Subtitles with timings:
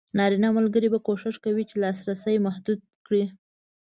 [0.17, 3.23] نارینه ملګري به کوښښ کوي چې لاسرسی محدود کړي.